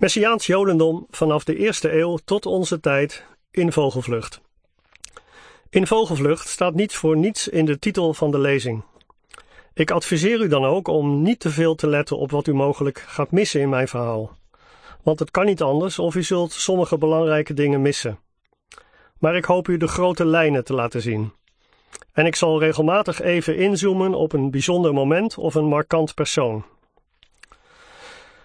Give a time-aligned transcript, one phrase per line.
[0.00, 4.40] Messiaans Jodendom vanaf de eerste eeuw tot onze tijd in vogelvlucht.
[5.70, 8.82] In vogelvlucht staat niets voor niets in de titel van de lezing.
[9.74, 12.98] Ik adviseer u dan ook om niet te veel te letten op wat u mogelijk
[12.98, 14.36] gaat missen in mijn verhaal.
[15.02, 18.18] Want het kan niet anders of u zult sommige belangrijke dingen missen.
[19.18, 21.32] Maar ik hoop u de grote lijnen te laten zien.
[22.12, 26.64] En ik zal regelmatig even inzoomen op een bijzonder moment of een markant persoon.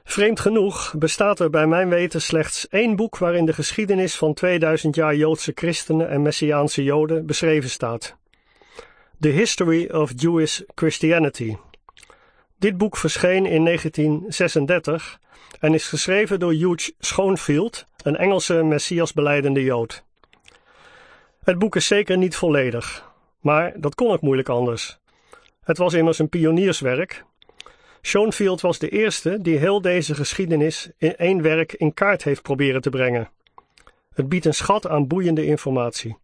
[0.07, 4.95] Vreemd genoeg bestaat er bij mijn weten slechts één boek waarin de geschiedenis van 2000
[4.95, 8.15] jaar Joodse christenen en Messiaanse Joden beschreven staat.
[9.19, 11.55] The History of Jewish Christianity.
[12.59, 15.19] Dit boek verscheen in 1936
[15.59, 20.03] en is geschreven door Hugh Schoenfield, een Engelse Messiasbeleidende Jood.
[21.43, 24.99] Het boek is zeker niet volledig, maar dat kon ook moeilijk anders.
[25.63, 27.25] Het was immers een pionierswerk
[28.05, 32.81] Schoenfield was de eerste die heel deze geschiedenis in één werk in kaart heeft proberen
[32.81, 33.29] te brengen.
[34.13, 36.17] Het biedt een schat aan boeiende informatie.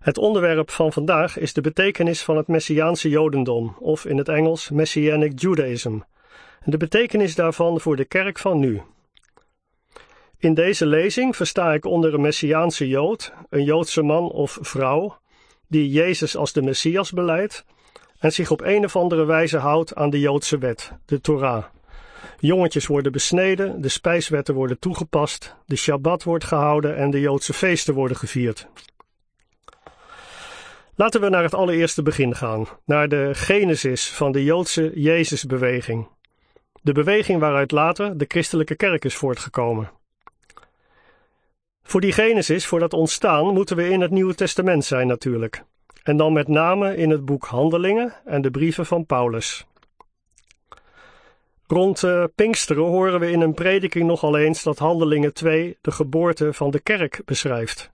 [0.00, 4.70] Het onderwerp van vandaag is de betekenis van het Messiaanse Jodendom, of in het Engels
[4.70, 5.98] Messianic Judaism,
[6.60, 8.82] en de betekenis daarvan voor de kerk van nu.
[10.38, 15.18] In deze lezing versta ik onder een Messiaanse Jood een Joodse man of vrouw
[15.68, 17.64] die Jezus als de Messias beleidt
[18.22, 21.64] en zich op een of andere wijze houdt aan de Joodse wet, de Torah.
[22.38, 27.94] Jongetjes worden besneden, de spijswetten worden toegepast, de Shabbat wordt gehouden en de Joodse feesten
[27.94, 28.68] worden gevierd.
[30.94, 36.08] Laten we naar het allereerste begin gaan, naar de genesis van de Joodse Jezusbeweging.
[36.82, 39.90] De beweging waaruit later de christelijke kerk is voortgekomen.
[41.82, 45.64] Voor die genesis, voor dat ontstaan, moeten we in het Nieuwe Testament zijn natuurlijk.
[46.02, 49.66] En dan met name in het boek Handelingen en de brieven van Paulus.
[51.66, 56.52] Rond uh, Pinksteren horen we in een prediking nogal eens dat Handelingen 2 de geboorte
[56.52, 57.90] van de kerk beschrijft.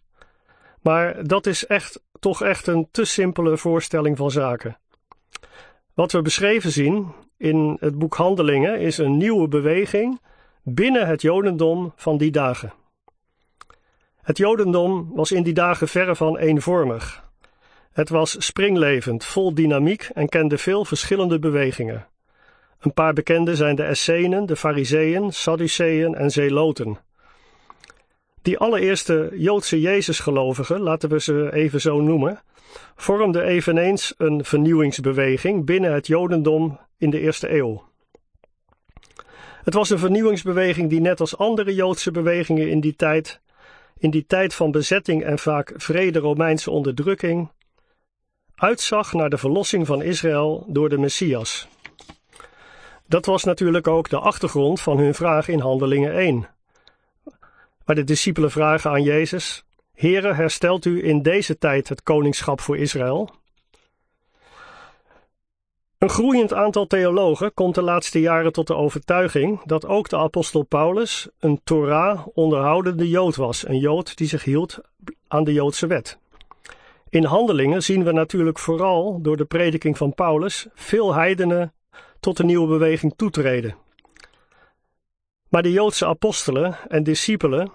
[0.83, 4.79] Maar dat is echt, toch echt een te simpele voorstelling van zaken.
[5.95, 10.21] Wat we beschreven zien in het boek Handelingen is een nieuwe beweging
[10.63, 12.73] binnen het Jodendom van die dagen.
[14.23, 17.28] Het Jodendom was in die dagen verre van eenvormig.
[17.99, 22.07] Het was springlevend, vol dynamiek en kende veel verschillende bewegingen.
[22.81, 26.99] Een paar bekende zijn de Essenen, de Fariseeën, Sadduceeën en Zeloten.
[28.43, 32.43] Die allereerste Joodse Jezusgelovigen, laten we ze even zo noemen,
[32.97, 37.85] vormden eveneens een vernieuwingsbeweging binnen het Jodendom in de eerste eeuw.
[39.63, 43.41] Het was een vernieuwingsbeweging die net als andere Joodse bewegingen in die tijd,
[43.97, 47.51] in die tijd van bezetting en vaak vrede Romeinse onderdrukking,
[48.59, 51.69] uitzag naar de verlossing van Israël door de Messias.
[53.07, 56.49] Dat was natuurlijk ook de achtergrond van hun vraag in Handelingen 1.
[57.85, 59.65] Waar de discipelen vragen aan Jezus:
[59.95, 63.31] Heere, herstelt u in deze tijd het koningschap voor Israël?
[65.99, 70.63] Een groeiend aantal theologen komt de laatste jaren tot de overtuiging dat ook de apostel
[70.63, 74.79] Paulus een Torah onderhoudende Jood was, een Jood die zich hield
[75.29, 76.19] aan de Joodse wet.
[77.11, 81.73] In handelingen zien we natuurlijk vooral door de prediking van Paulus veel heidenen
[82.21, 83.77] tot de nieuwe beweging toetreden.
[85.49, 87.71] Maar de Joodse apostelen en discipelen,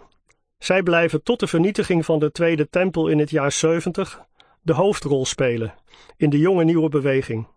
[0.57, 4.21] zij blijven tot de vernietiging van de Tweede Tempel in het jaar 70
[4.61, 5.73] de hoofdrol spelen
[6.17, 7.47] in de jonge nieuwe beweging.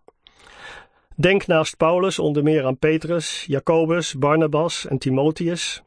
[1.15, 5.83] Denk naast Paulus onder meer aan Petrus, Jacobus, Barnabas en Timotheus.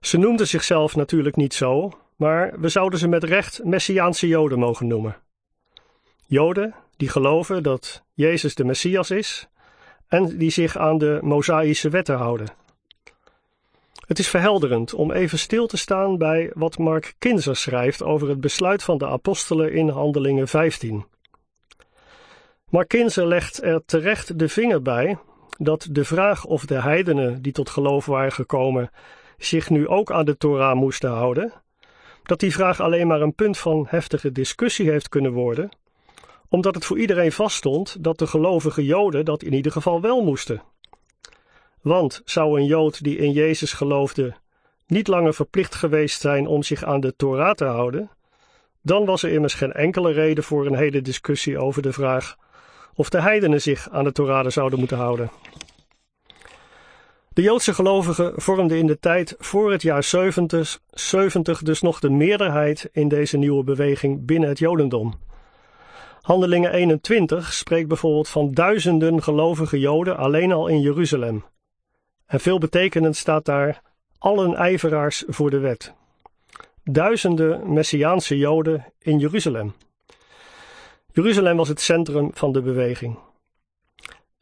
[0.00, 4.86] Ze noemden zichzelf natuurlijk niet zo, maar we zouden ze met recht Messiaanse Joden mogen
[4.86, 5.16] noemen.
[6.26, 9.48] Joden die geloven dat Jezus de Messias is
[10.08, 12.48] en die zich aan de Mosaïsche wetten houden.
[14.06, 18.40] Het is verhelderend om even stil te staan bij wat Mark Kinzer schrijft over het
[18.40, 21.04] besluit van de apostelen in Handelingen 15.
[22.68, 25.18] Mark Kinzer legt er terecht de vinger bij
[25.58, 28.90] dat de vraag of de heidenen die tot geloof waren gekomen
[29.36, 31.52] zich nu ook aan de Torah moesten houden,
[32.28, 35.68] dat die vraag alleen maar een punt van heftige discussie heeft kunnen worden,
[36.48, 40.62] omdat het voor iedereen vaststond dat de gelovige Joden dat in ieder geval wel moesten.
[41.80, 44.36] Want zou een Jood die in Jezus geloofde
[44.86, 48.10] niet langer verplicht geweest zijn om zich aan de Torah te houden,
[48.82, 52.36] dan was er immers geen enkele reden voor een hele discussie over de vraag
[52.94, 55.30] of de heidenen zich aan de Torah zouden moeten houden.
[57.38, 62.10] De Joodse gelovigen vormden in de tijd voor het jaar 70, 70 dus nog de
[62.10, 65.14] meerderheid in deze nieuwe beweging binnen het Jodendom.
[66.20, 71.44] Handelingen 21 spreekt bijvoorbeeld van duizenden gelovige Joden alleen al in Jeruzalem.
[72.26, 73.82] En veel betekenend staat daar
[74.18, 75.94] allen ijveraars voor de wet.
[76.84, 79.72] Duizenden Messiaanse Joden in Jeruzalem.
[81.12, 83.18] Jeruzalem was het centrum van de beweging.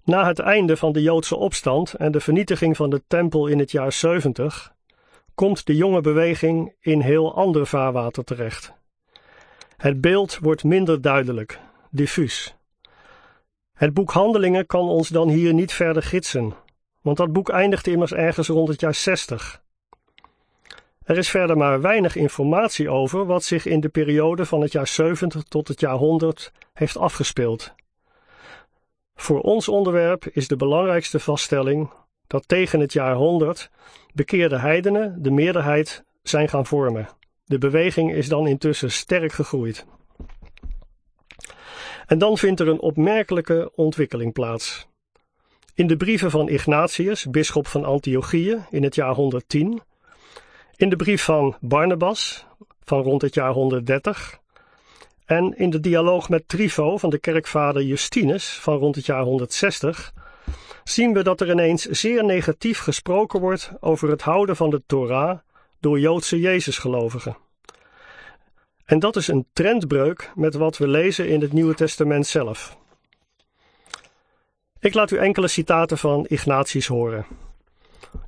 [0.07, 3.71] Na het einde van de Joodse opstand en de vernietiging van de tempel in het
[3.71, 4.73] jaar 70
[5.35, 8.73] komt de jonge beweging in heel ander vaarwater terecht.
[9.77, 11.61] Het beeld wordt minder duidelijk,
[11.91, 12.57] diffuus.
[13.73, 16.55] Het boek Handelingen kan ons dan hier niet verder gidsen,
[17.01, 19.63] want dat boek eindigt immers ergens rond het jaar 60.
[21.05, 24.87] Er is verder maar weinig informatie over wat zich in de periode van het jaar
[24.87, 27.75] 70 tot het jaar 100 heeft afgespeeld.
[29.17, 31.91] Voor ons onderwerp is de belangrijkste vaststelling
[32.27, 33.71] dat tegen het jaar 100
[34.15, 37.09] bekeerde heidenen de meerderheid zijn gaan vormen.
[37.45, 39.87] De beweging is dan intussen sterk gegroeid.
[42.07, 44.89] En dan vindt er een opmerkelijke ontwikkeling plaats.
[45.75, 49.81] In de brieven van Ignatius, bisschop van Antiochië, in het jaar 110,
[50.77, 52.47] in de brief van Barnabas,
[52.85, 54.41] van rond het jaar 130,
[55.27, 60.13] en in de dialoog met Trifo van de kerkvader Justinus, van rond het jaar 160,
[60.85, 65.39] zien we dat er ineens zeer negatief gesproken wordt over het houden van de Torah
[65.81, 67.37] door Joodse Jezusgelovigen.
[68.85, 72.77] En dat is een trendbreuk met wat we lezen in het Nieuwe Testament zelf.
[74.81, 77.27] Ik laat u enkele citaten van Ignatius horen.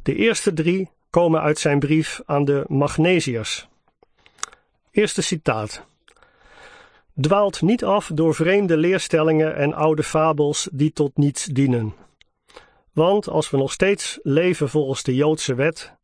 [0.03, 3.69] De eerste drie komen uit zijn brief aan de Magnesiërs.
[4.91, 5.87] Eerste citaat.
[7.21, 11.95] Dwaalt niet af door vreemde leerstellingen en oude fabels die tot niets dienen.
[12.93, 15.95] Want als we nog steeds leven volgens de Joodse wet,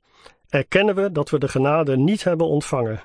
[0.49, 3.03] erkennen we dat we de genade niet hebben ontvangen.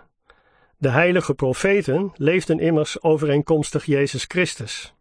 [0.78, 4.94] De heilige profeten leefden immers overeenkomstig Jezus Christus.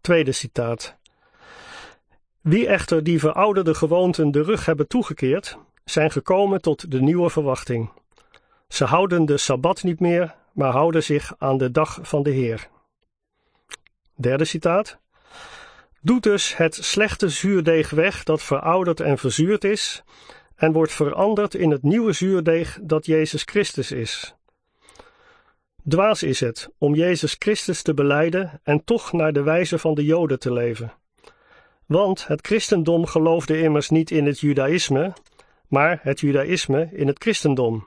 [0.00, 0.96] Tweede citaat.
[2.40, 7.90] Wie echter die verouderde gewoonten de rug hebben toegekeerd, zijn gekomen tot de nieuwe verwachting.
[8.68, 12.68] Ze houden de sabbat niet meer, maar houden zich aan de dag van de Heer.
[14.14, 14.98] Derde citaat.
[16.00, 20.02] Doet dus het slechte zuurdeeg weg dat verouderd en verzuurd is,
[20.54, 24.34] en wordt veranderd in het nieuwe zuurdeeg dat Jezus Christus is.
[25.88, 30.04] Dwaas is het om Jezus Christus te beleiden en toch naar de wijze van de
[30.04, 30.92] Joden te leven.
[31.86, 35.12] Want het christendom geloofde immers niet in het judaïsme,
[35.68, 37.86] maar het judaïsme in het christendom,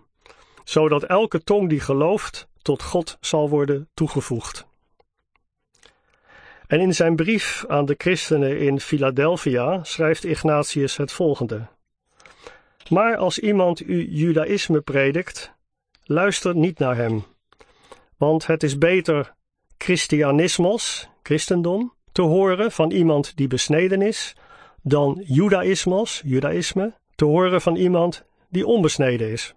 [0.63, 4.67] zodat elke tong die gelooft tot God zal worden toegevoegd.
[6.67, 11.67] En in zijn brief aan de christenen in Philadelphia schrijft Ignatius het volgende:
[12.89, 15.53] Maar als iemand u judaïsme predikt,
[16.03, 17.23] luister niet naar hem,
[18.17, 19.33] want het is beter
[19.77, 24.35] Christianismos, christendom, te horen van iemand die besneden is,
[24.81, 29.53] dan judaïsmos, judaïsme, te horen van iemand die onbesneden is.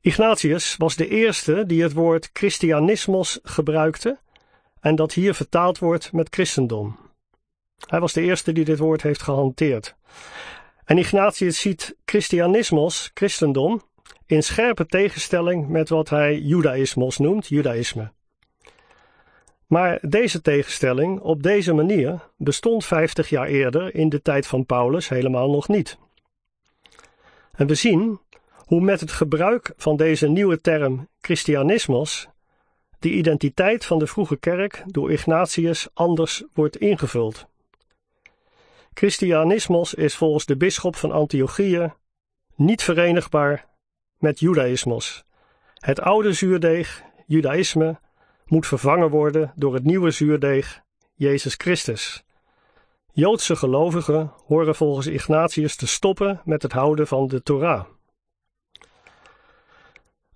[0.00, 4.18] Ignatius was de eerste die het woord Christianismos gebruikte
[4.80, 6.96] en dat hier vertaald wordt met christendom.
[7.86, 9.96] Hij was de eerste die dit woord heeft gehanteerd.
[10.84, 13.82] En Ignatius ziet Christianismos, christendom,
[14.26, 18.12] in scherpe tegenstelling met wat hij Judaïsmos noemt, judaïsme.
[19.66, 25.08] Maar deze tegenstelling op deze manier bestond 50 jaar eerder in de tijd van Paulus
[25.08, 25.98] helemaal nog niet.
[27.52, 28.20] En we zien
[28.68, 32.28] hoe met het gebruik van deze nieuwe term Christianismos
[32.98, 37.46] de identiteit van de vroege kerk door Ignatius anders wordt ingevuld.
[38.94, 41.92] Christianismos is volgens de bisschop van Antiochië
[42.54, 43.66] niet verenigbaar
[44.18, 45.24] met judaïsmos.
[45.74, 48.00] Het oude zuurdeeg, judaïsme,
[48.46, 50.82] moet vervangen worden door het nieuwe zuurdeeg,
[51.14, 52.24] Jezus Christus.
[53.12, 57.84] Joodse gelovigen horen volgens Ignatius te stoppen met het houden van de Torah.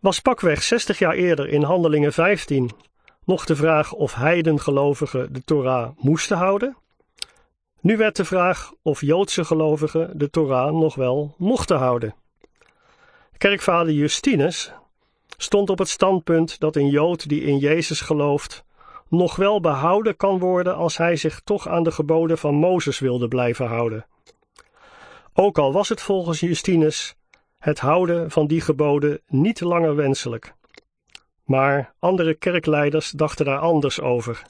[0.03, 2.71] Was pakweg 60 jaar eerder in Handelingen 15
[3.25, 6.77] nog de vraag of heidengelovigen de Torah moesten houden?
[7.81, 12.15] Nu werd de vraag of Joodse gelovigen de Torah nog wel mochten houden.
[13.39, 14.73] Kerkvader Justinus
[15.37, 18.65] stond op het standpunt dat een Jood die in Jezus gelooft
[19.09, 23.29] nog wel behouden kan worden als hij zich toch aan de geboden van Mozes wilde
[23.29, 24.07] blijven houden.
[25.33, 27.17] Ook al was het volgens Justinus
[27.63, 30.55] het houden van die geboden niet langer wenselijk.
[31.45, 34.43] Maar andere kerkleiders dachten daar anders over.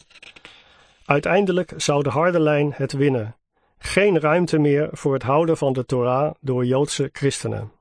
[1.04, 3.36] Uiteindelijk zou de harde lijn het winnen.
[3.78, 7.72] Geen ruimte meer voor het houden van de Torah door Joodse christenen.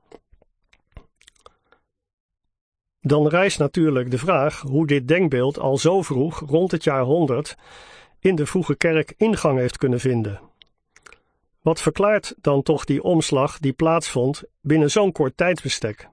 [3.00, 7.56] Dan rijst natuurlijk de vraag hoe dit denkbeeld al zo vroeg, rond het jaar 100,
[8.18, 10.51] in de vroege kerk ingang heeft kunnen vinden.
[11.62, 16.08] Wat verklaart dan toch die omslag die plaatsvond binnen zo'n kort tijdsbestek?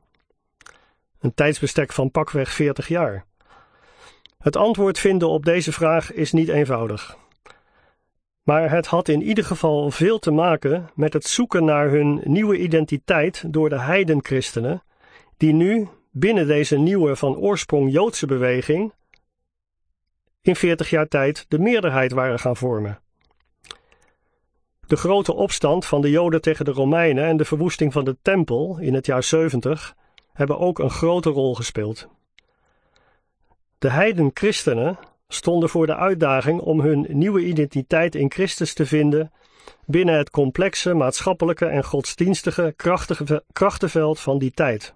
[1.19, 3.25] Een tijdsbestek van pakweg 40 jaar.
[4.37, 7.17] Het antwoord vinden op deze vraag is niet eenvoudig.
[8.43, 12.57] Maar het had in ieder geval veel te maken met het zoeken naar hun nieuwe
[12.57, 14.83] identiteit door de heidenchristenen,
[15.37, 18.93] die nu binnen deze nieuwe van oorsprong Joodse beweging
[20.41, 22.99] in 40 jaar tijd de meerderheid waren gaan vormen.
[24.89, 28.77] De grote opstand van de Joden tegen de Romeinen en de verwoesting van de tempel
[28.79, 29.95] in het jaar 70
[30.33, 32.07] hebben ook een grote rol gespeeld.
[33.79, 39.31] De heidenchristenen stonden voor de uitdaging om hun nieuwe identiteit in Christus te vinden
[39.85, 42.73] binnen het complexe maatschappelijke en godsdienstige
[43.53, 44.93] krachtenveld van die tijd.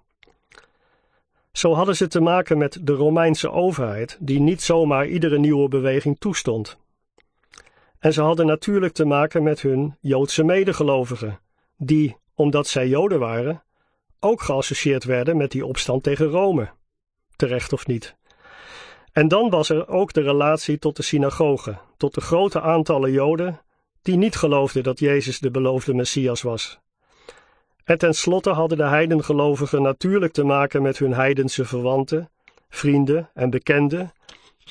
[1.52, 6.18] Zo hadden ze te maken met de Romeinse overheid, die niet zomaar iedere nieuwe beweging
[6.18, 6.78] toestond.
[8.04, 11.40] En ze hadden natuurlijk te maken met hun Joodse medegelovigen,
[11.76, 13.62] die, omdat zij Joden waren,
[14.20, 16.68] ook geassocieerd werden met die opstand tegen Rome.
[17.36, 18.16] Terecht of niet.
[19.12, 23.60] En dan was er ook de relatie tot de synagoge, tot de grote aantallen Joden
[24.02, 26.78] die niet geloofden dat Jezus de beloofde Messias was.
[27.84, 32.30] En tenslotte hadden de heidengelovigen natuurlijk te maken met hun heidense verwanten,
[32.68, 34.12] vrienden en bekenden,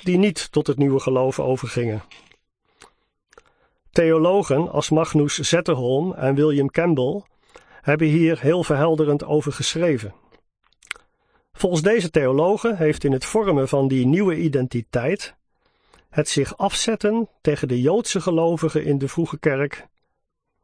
[0.03, 2.03] die niet tot het nieuwe geloof overgingen.
[3.93, 7.21] Theologen als Magnus Zetterholm en William Campbell
[7.81, 10.13] hebben hier heel verhelderend over geschreven.
[11.51, 15.35] Volgens deze theologen heeft in het vormen van die nieuwe identiteit
[16.09, 19.87] het zich afzetten tegen de Joodse gelovigen in de vroege kerk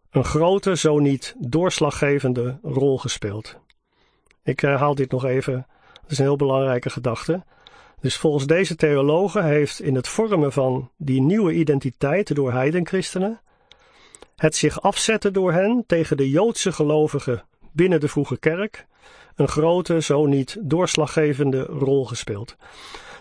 [0.10, 3.60] een grote, zo niet doorslaggevende rol gespeeld.
[4.44, 5.68] Ik herhaal dit nog even,
[6.02, 7.44] dat is een heel belangrijke gedachte.
[8.02, 13.42] Dus volgens deze theologen heeft in het vormen van die nieuwe identiteit door heidenchristenen
[14.36, 18.88] het zich afzetten door hen tegen de Joodse gelovigen binnen de vroege kerk
[19.36, 22.56] een grote, zo niet doorslaggevende rol gespeeld.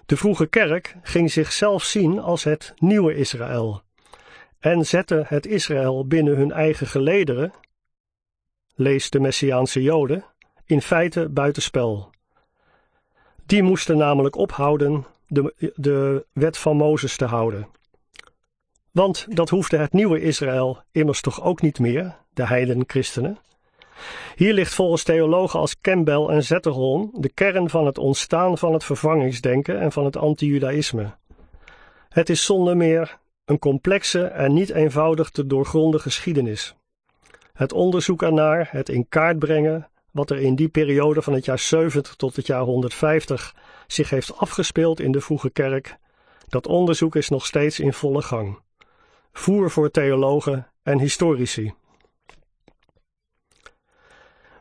[0.07, 3.83] De vroege kerk ging zichzelf zien als het nieuwe Israël
[4.59, 7.53] en zette het Israël binnen hun eigen gelederen,
[8.75, 10.25] lees de Messiaanse Joden,
[10.67, 12.11] in feite buitenspel.
[13.49, 17.69] Die moesten namelijk ophouden de, de wet van Mozes te houden.
[18.91, 23.39] Want dat hoefde het nieuwe Israël immers toch ook niet meer, de heidenchristenen.
[24.37, 28.85] Hier ligt volgens theologen als Campbell en Zetterholm de kern van het ontstaan van het
[28.85, 31.11] vervangingsdenken en van het anti-judaïsme.
[32.09, 36.75] Het is zonder meer een complexe en niet eenvoudig te doorgronden geschiedenis.
[37.53, 41.59] Het onderzoek ernaar, het in kaart brengen wat er in die periode van het jaar
[41.59, 43.55] 70 tot het jaar 150
[43.87, 45.97] zich heeft afgespeeld in de vroege kerk,
[46.49, 48.59] dat onderzoek is nog steeds in volle gang.
[49.33, 51.75] Voer voor theologen en historici.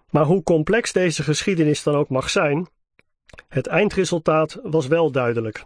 [0.09, 2.67] Maar hoe complex deze geschiedenis dan ook mag zijn,
[3.47, 5.65] het eindresultaat was wel duidelijk.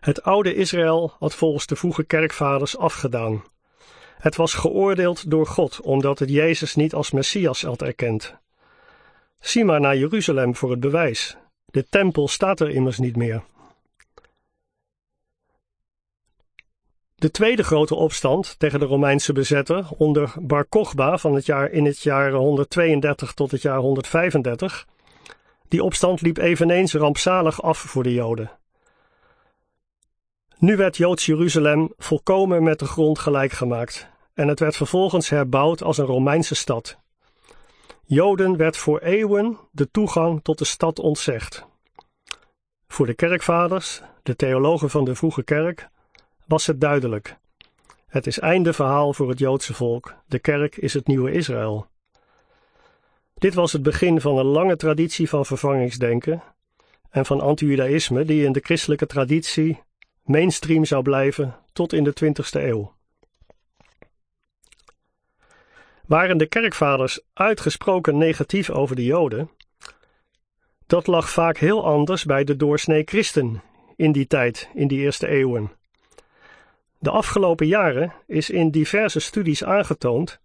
[0.00, 3.44] Het oude Israël had volgens de vroege kerkvaders afgedaan.
[4.18, 8.38] Het was geoordeeld door God omdat het Jezus niet als Messias had erkend.
[9.40, 11.36] Zie maar naar Jeruzalem voor het bewijs.
[11.64, 13.42] De tempel staat er immers niet meer.
[17.14, 21.84] De tweede grote opstand tegen de Romeinse bezetter onder Bar Kochba van het jaar in
[21.84, 24.86] het jaar 132 tot het jaar 135,
[25.68, 28.50] die opstand liep eveneens rampzalig af voor de Joden.
[30.58, 35.82] Nu werd Joods Jeruzalem volkomen met de grond gelijk gemaakt en het werd vervolgens herbouwd
[35.82, 36.99] als een Romeinse stad.
[38.12, 41.66] Joden werd voor eeuwen de toegang tot de stad ontzegd.
[42.88, 45.88] Voor de kerkvaders, de theologen van de vroege kerk,
[46.46, 47.36] was het duidelijk.
[48.06, 50.14] Het is einde verhaal voor het Joodse volk.
[50.26, 51.86] De kerk is het nieuwe Israël.
[53.34, 56.42] Dit was het begin van een lange traditie van vervangingsdenken
[57.10, 59.82] en van anti-judaïsme die in de christelijke traditie
[60.22, 62.98] mainstream zou blijven tot in de 20ste eeuw.
[66.10, 69.50] Waren de kerkvaders uitgesproken negatief over de Joden?
[70.86, 73.62] Dat lag vaak heel anders bij de doorsnee christen
[73.96, 75.72] in die tijd, in die eerste eeuwen.
[76.98, 80.40] De afgelopen jaren is in diverse studies aangetoond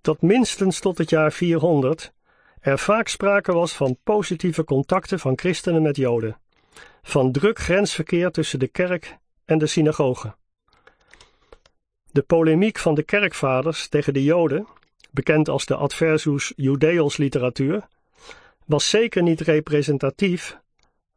[0.00, 2.12] dat minstens tot het jaar 400
[2.60, 6.38] er vaak sprake was van positieve contacten van christenen met Joden,
[7.02, 10.34] van druk grensverkeer tussen de kerk en de synagoge.
[12.10, 14.66] De polemiek van de kerkvaders tegen de Joden,
[15.12, 17.88] bekend als de Adversus Judeos literatuur,
[18.64, 20.58] was zeker niet representatief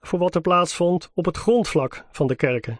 [0.01, 2.79] voor wat er plaatsvond op het grondvlak van de kerken.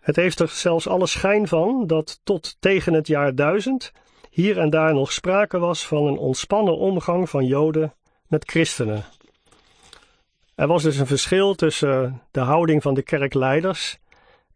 [0.00, 3.92] Het heeft er zelfs alle schijn van dat tot tegen het jaar 1000
[4.30, 7.94] hier en daar nog sprake was van een ontspannen omgang van Joden
[8.26, 9.04] met christenen.
[10.54, 13.98] Er was dus een verschil tussen de houding van de kerkleiders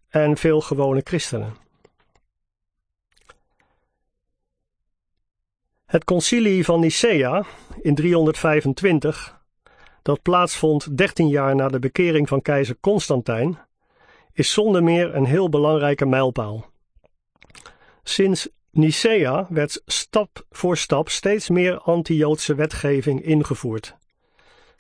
[0.09, 1.62] en veel gewone christenen.
[5.93, 7.45] Het concilie van Nicea
[7.81, 9.41] in 325,
[10.03, 13.59] dat plaatsvond 13 jaar na de bekering van keizer Constantijn,
[14.33, 16.71] is zonder meer een heel belangrijke mijlpaal.
[18.03, 23.97] Sinds Nicea werd stap voor stap steeds meer anti-Joodse wetgeving ingevoerd.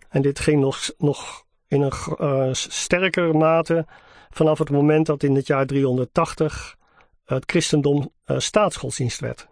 [0.08, 3.86] En dit ging nog, nog in een uh, sterker mate
[4.30, 6.76] vanaf het moment dat in het jaar 380
[7.24, 9.50] het christendom uh, staatsgodsdienst werd.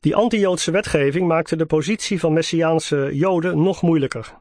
[0.00, 4.34] Die anti-Joodse wetgeving maakte de positie van Messiaanse Joden nog moeilijker.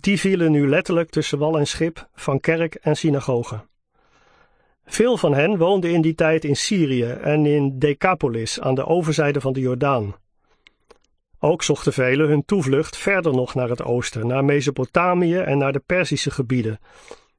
[0.00, 3.60] Die vielen nu letterlijk tussen wal en schip van kerk en synagoge.
[4.84, 9.40] Veel van hen woonden in die tijd in Syrië en in Decapolis aan de overzijde
[9.40, 10.14] van de Jordaan.
[11.38, 15.82] Ook zochten velen hun toevlucht verder nog naar het oosten, naar Mesopotamië en naar de
[15.86, 16.78] Perzische gebieden,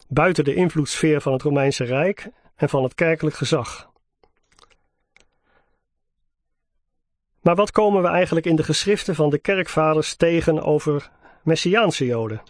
[0.07, 3.88] buiten de invloedssfeer van het Romeinse Rijk en van het kerkelijk gezag.
[7.41, 11.09] Maar wat komen we eigenlijk in de geschriften van de kerkvaders tegen over
[11.43, 12.41] Messiaanse Joden?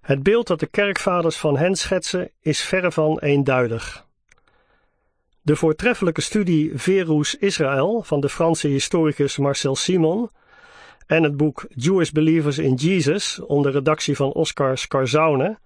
[0.00, 4.06] Het beeld dat de kerkvaders van hen schetsen is verre van eenduidig.
[5.42, 10.30] De voortreffelijke studie Verus Israël van de Franse historicus Marcel Simon
[11.06, 15.58] en het boek Jewish Believers in Jesus onder redactie van Oscar Scarzaune.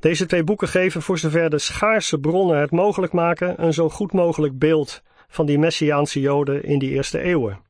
[0.00, 4.12] Deze twee boeken geven voor zover de schaarse bronnen het mogelijk maken een zo goed
[4.12, 7.60] mogelijk beeld van die Messiaanse Joden in die eerste eeuwen.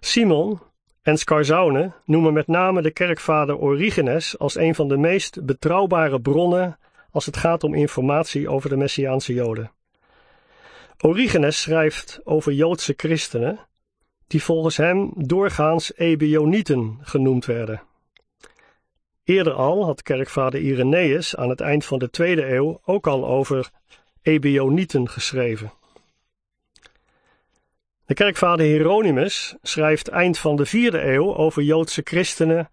[0.00, 0.60] Simon
[1.02, 6.78] en Scarzaune noemen met name de kerkvader Origenes als een van de meest betrouwbare bronnen
[7.10, 9.72] als het gaat om informatie over de Messiaanse Joden.
[11.00, 13.58] Origenes schrijft over Joodse christenen,
[14.26, 17.82] die volgens hem doorgaans Ebionieten genoemd werden.
[19.24, 23.70] Eerder al had kerkvader Irenaeus aan het eind van de tweede eeuw ook al over
[24.22, 25.72] Ebionieten geschreven.
[28.08, 32.70] De kerkvader Hieronymus schrijft eind van de vierde eeuw over Joodse christenen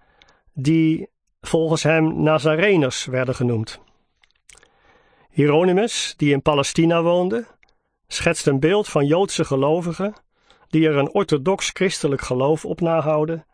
[0.54, 1.10] die
[1.42, 3.80] volgens hem Nazareners werden genoemd.
[5.30, 7.46] Hieronymus, die in Palestina woonde,
[8.08, 10.14] schetst een beeld van Joodse gelovigen
[10.68, 13.46] die er een orthodox christelijk geloof op nahouden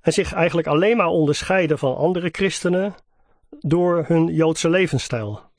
[0.00, 2.94] en zich eigenlijk alleen maar onderscheiden van andere christenen
[3.60, 5.51] door hun Joodse levensstijl.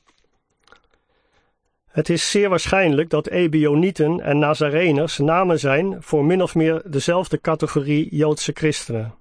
[1.94, 7.42] Het is zeer waarschijnlijk dat Ebionieten en Nazareners namen zijn voor min of meer dezelfde
[7.42, 9.14] categorie Joodse christenen.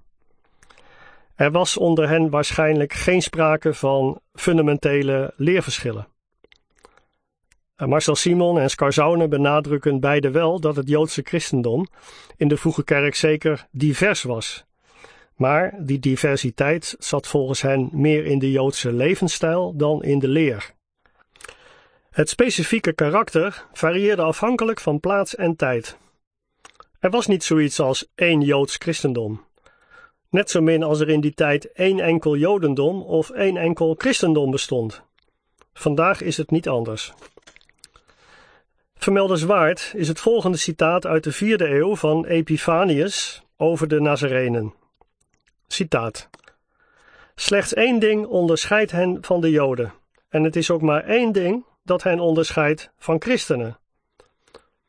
[1.35, 6.07] Er was onder hen waarschijnlijk geen sprake van fundamentele leerverschillen.
[7.75, 11.87] Marcel Simon en Scarzaune benadrukken beide wel dat het Joodse christendom
[12.37, 14.65] in de vroege kerk zeker divers was.
[15.35, 20.73] Maar die diversiteit zat volgens hen meer in de Joodse levensstijl dan in de leer.
[22.13, 25.97] Het specifieke karakter varieerde afhankelijk van plaats en tijd.
[26.99, 29.45] Er was niet zoiets als één Joods christendom.
[30.29, 34.51] Net zo min als er in die tijd één enkel Jodendom of één enkel christendom
[34.51, 35.01] bestond.
[35.73, 37.13] Vandaag is het niet anders.
[38.95, 44.73] Vermeldenswaard is het volgende citaat uit de vierde eeuw van Epiphanius over de Nazarenen.
[45.67, 46.29] Citaat.
[47.35, 49.93] Slechts één ding onderscheidt hen van de Joden,
[50.29, 53.77] en het is ook maar één ding dat hen onderscheidt van christenen.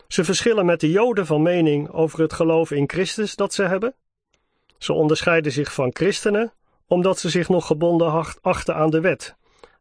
[0.09, 3.95] Ze verschillen met de Joden van mening over het geloof in Christus dat ze hebben.
[4.79, 6.53] Ze onderscheiden zich van christenen
[6.87, 9.37] omdat ze zich nog gebonden achten aan de wet,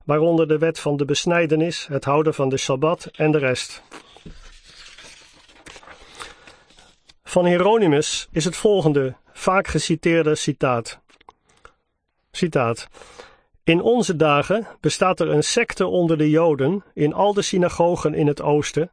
[0.06, 3.82] waaronder de wet van de besnijdenis, het houden van de Sabbat en de rest.
[7.24, 11.00] Van Hieronymus is het volgende vaak geciteerde citaat.
[12.32, 12.88] Citaat.
[13.64, 18.28] In onze dagen bestaat er een secte onder de Joden in al de synagogen in
[18.28, 18.92] het oosten,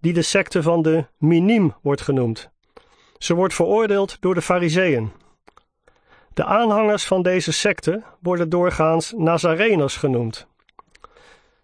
[0.00, 2.50] die de secte van de Minim wordt genoemd.
[3.18, 5.12] Ze wordt veroordeeld door de Fariseeën.
[6.34, 10.46] De aanhangers van deze secte worden doorgaans Nazareners genoemd.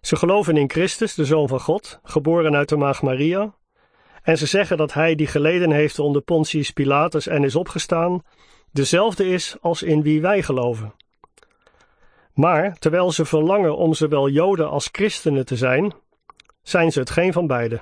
[0.01, 3.53] Ze geloven in Christus, de Zoon van God, geboren uit de Maag Maria,
[4.21, 8.21] en ze zeggen dat hij die geleden heeft onder Pontius Pilatus en is opgestaan,
[8.71, 10.93] dezelfde is als in wie wij geloven.
[12.37, 15.93] Maar terwijl ze verlangen om zowel Joden als christenen te zijn,
[16.61, 17.81] zijn ze het geen van beide.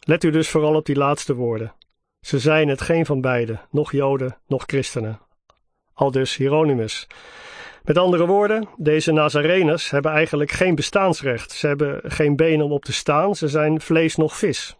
[0.00, 1.74] Let u dus vooral op die laatste woorden.
[2.20, 5.20] Ze zijn het geen van beide, nog Joden, nog christenen.
[5.94, 7.06] Al dus Hieronymus.
[7.84, 11.52] Met andere woorden, deze Nazareners hebben eigenlijk geen bestaansrecht.
[11.52, 14.76] Ze hebben geen benen om op te staan, ze zijn vlees nog vis.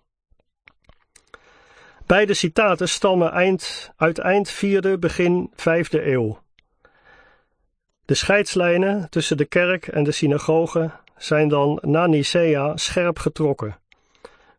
[2.06, 6.46] Beide citaten stammen eind, uit eind 4e, begin 5e eeuw.
[8.08, 13.78] De scheidslijnen tussen de kerk en de synagoge zijn dan na Nicea scherp getrokken.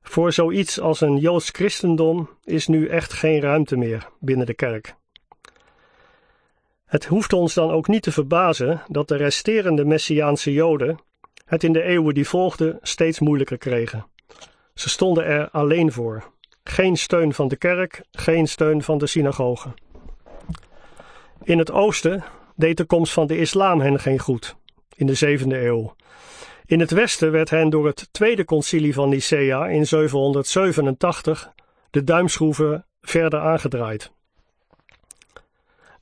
[0.02, 4.96] Voor zoiets als een Joods christendom is nu echt geen ruimte meer binnen de kerk.
[6.86, 11.00] Het hoeft ons dan ook niet te verbazen dat de resterende Messiaanse Joden
[11.46, 14.06] het in de eeuwen die volgden steeds moeilijker kregen.
[14.74, 16.24] Ze stonden er alleen voor.
[16.64, 19.74] Geen steun van de kerk, geen steun van de synagogen.
[21.44, 22.24] In het oosten
[22.60, 24.56] deed de komst van de islam hen geen goed,
[24.96, 25.96] in de zevende eeuw.
[26.66, 31.54] In het westen werd hen door het tweede concilie van Nicea in 787
[31.92, 34.12] de duimschroeven verder aangedraaid.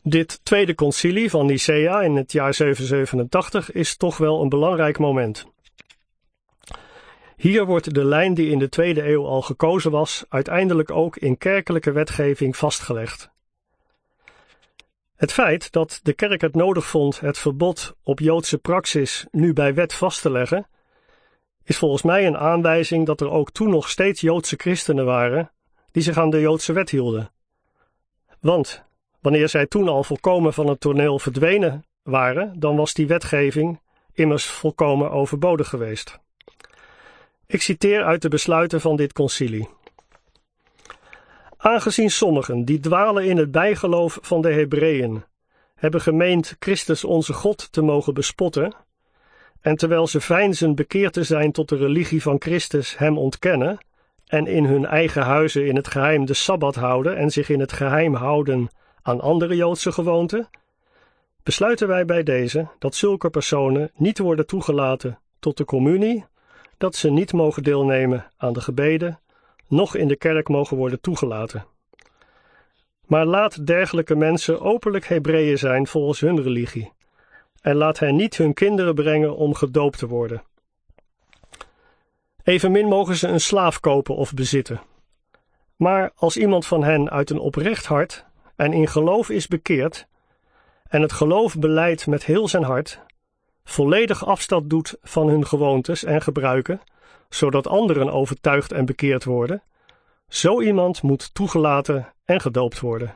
[0.03, 5.45] Dit tweede concilie van Nicea in het jaar 787 is toch wel een belangrijk moment.
[7.35, 11.37] Hier wordt de lijn die in de tweede eeuw al gekozen was, uiteindelijk ook in
[11.37, 13.35] kerkelijke wetgeving vastgelegd.
[15.17, 19.73] Het feit dat de kerk het nodig vond het verbod op Joodse praxis nu bij
[19.73, 20.67] wet vast te leggen,
[21.63, 25.51] is volgens mij een aanwijzing dat er ook toen nog steeds Joodse christenen waren
[25.91, 27.31] die zich aan de Joodse wet hielden.
[28.39, 28.83] Want
[29.21, 33.79] wanneer zij toen al volkomen van het toneel verdwenen waren, dan was die wetgeving
[34.13, 36.19] immers volkomen overbodig geweest.
[37.45, 39.69] Ik citeer uit de besluiten van dit concilie.
[41.57, 45.23] Aangezien sommigen die dwalen in het bijgeloof van de Hebreeën
[45.75, 48.73] hebben gemeend Christus onze God te mogen bespotten,
[49.61, 53.77] en terwijl ze veinzen bekeerd te zijn tot de religie van Christus hem ontkennen,
[54.25, 57.71] en in hun eigen huizen in het geheim de Sabbat houden en zich in het
[57.71, 58.69] geheim houden
[59.01, 60.49] aan andere Joodse gewoonten,
[61.43, 66.25] besluiten wij bij deze dat zulke personen niet worden toegelaten tot de communie,
[66.77, 69.19] dat ze niet mogen deelnemen aan de gebeden,
[69.67, 71.65] noch in de kerk mogen worden toegelaten.
[73.05, 76.91] Maar laat dergelijke mensen openlijk Hebreeën zijn volgens hun religie,
[77.61, 80.43] en laat hen niet hun kinderen brengen om gedoopt te worden.
[82.43, 84.81] Evenmin mogen ze een slaaf kopen of bezitten.
[85.75, 88.25] Maar als iemand van hen uit een oprecht hart
[88.55, 90.07] en in geloof is bekeerd,
[90.87, 92.99] en het geloof beleidt met heel zijn hart,
[93.63, 96.81] volledig afstand doet van hun gewoontes en gebruiken,
[97.29, 99.63] zodat anderen overtuigd en bekeerd worden,
[100.29, 103.13] zo iemand moet toegelaten en gedoopt worden.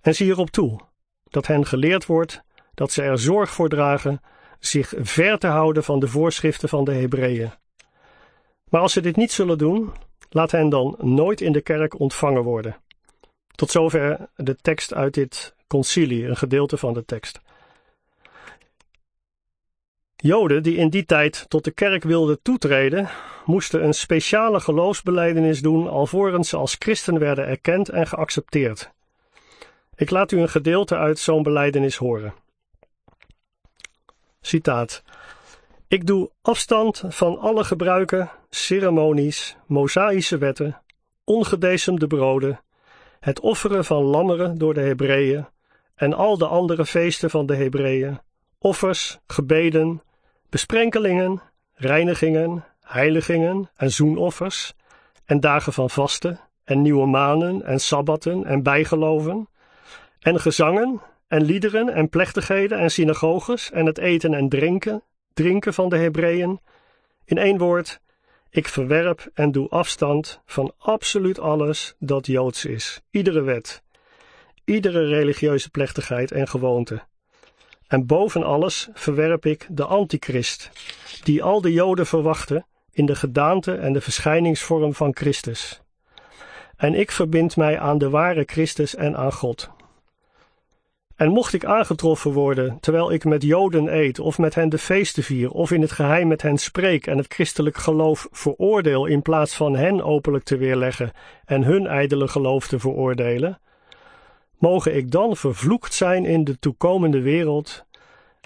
[0.00, 0.80] En zie erop toe
[1.24, 2.42] dat hen geleerd wordt
[2.74, 4.20] dat ze er zorg voor dragen
[4.58, 7.50] zich ver te houden van de voorschriften van de Hebreeën.
[8.68, 9.92] Maar als ze dit niet zullen doen,
[10.30, 12.76] laat hen dan nooit in de kerk ontvangen worden.
[13.50, 17.40] Tot zover de tekst uit dit concilie, een gedeelte van de tekst.
[20.22, 23.08] Joden die in die tijd tot de kerk wilden toetreden,
[23.44, 28.90] moesten een speciale geloofsbeleidenis doen alvorens ze als christen werden erkend en geaccepteerd.
[29.94, 32.34] Ik laat u een gedeelte uit zo'n beleidenis horen.
[34.40, 35.02] Citaat.
[35.88, 40.82] Ik doe afstand van alle gebruiken, ceremonies, mosaïsche wetten,
[41.24, 42.60] ongedecemde broden,
[43.20, 45.46] het offeren van lammeren door de Hebreeën
[45.94, 48.20] en al de andere feesten van de Hebreeën,
[48.58, 50.02] offers, gebeden,
[50.50, 51.42] besprenkelingen,
[51.74, 54.74] reinigingen, heiligingen en zoenoffers
[55.24, 59.48] en dagen van vasten en nieuwe maanden en sabbatten en bijgeloven
[60.18, 65.88] en gezangen en liederen en plechtigheden en synagoges en het eten en drinken, drinken van
[65.88, 66.60] de Hebreeën.
[67.24, 68.00] In één woord,
[68.50, 73.82] ik verwerp en doe afstand van absoluut alles dat Joods is, iedere wet,
[74.64, 77.02] iedere religieuze plechtigheid en gewoonte.
[77.90, 80.70] En boven alles verwerp ik de antichrist,
[81.24, 85.82] die al de Joden verwachten in de gedaante en de verschijningsvorm van Christus.
[86.76, 89.70] En ik verbind mij aan de ware Christus en aan God.
[91.16, 95.22] En mocht ik aangetroffen worden terwijl ik met Joden eet, of met hen de feesten
[95.22, 99.54] vier, of in het geheim met hen spreek en het christelijk geloof veroordeel in plaats
[99.54, 101.12] van hen openlijk te weerleggen
[101.44, 103.60] en hun ijdele geloof te veroordelen,
[104.60, 107.84] mogen ik dan vervloekt zijn in de toekomende wereld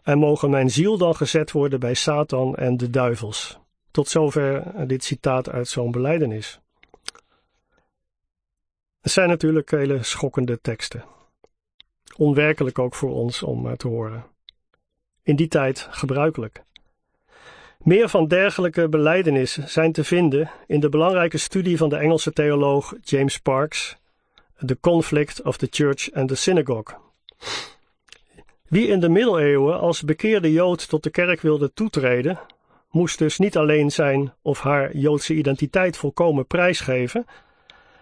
[0.02, 3.58] en mogen mijn ziel dan gezet worden bij Satan en de duivels.
[3.90, 6.60] Tot zover dit citaat uit zo'n beleidenis.
[9.00, 11.04] Het zijn natuurlijk hele schokkende teksten
[12.16, 14.24] onwerkelijk ook voor ons om eh, te horen.
[15.22, 16.62] In die tijd gebruikelijk.
[17.78, 22.94] Meer van dergelijke belijdenissen zijn te vinden in de belangrijke studie van de Engelse theoloog
[23.00, 23.96] James Parks,
[24.66, 26.96] The Conflict of the Church and the Synagogue.
[28.68, 32.40] Wie in de middeleeuwen als bekeerde Jood tot de kerk wilde toetreden,
[32.90, 37.26] moest dus niet alleen zijn of haar Joodse identiteit volkomen prijsgeven,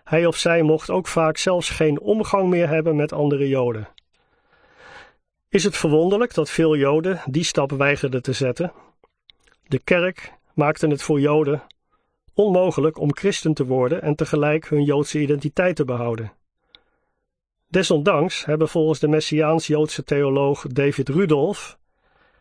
[0.04, 3.88] hij of zij mocht ook vaak zelfs geen omgang meer hebben met andere Joden.
[5.48, 8.72] Is het verwonderlijk dat veel Joden die stap weigerden te zetten?
[9.66, 11.62] De kerk maakte het voor Joden
[12.34, 16.32] onmogelijk om christen te worden en tegelijk hun Joodse identiteit te behouden.
[17.72, 21.78] Desondanks hebben volgens de Messiaans-Joodse theoloog David Rudolph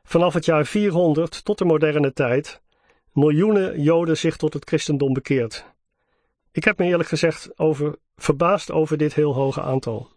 [0.04, 2.62] vanaf het jaar 400 tot de moderne tijd
[3.14, 5.66] miljoenen Joden zich tot het christendom bekeerd.
[6.52, 10.10] Ik heb me eerlijk gezegd over, verbaasd over dit heel hoge aantal.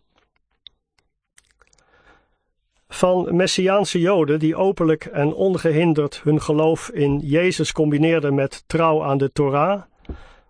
[2.88, 9.18] Van Messiaanse Joden die openlijk en ongehinderd hun geloof in Jezus combineerden met trouw aan
[9.18, 9.82] de Torah,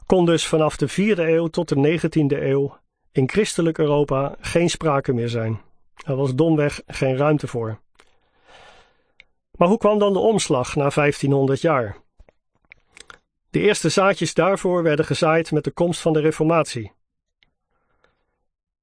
[0.06, 2.82] kon dus vanaf de 4e eeuw tot de 19e eeuw
[3.14, 5.60] in christelijk Europa geen sprake meer zijn.
[6.06, 7.78] Er was domweg geen ruimte voor.
[9.50, 11.96] Maar hoe kwam dan de omslag na 1500 jaar?
[13.50, 16.92] De eerste zaadjes daarvoor werden gezaaid met de komst van de Reformatie.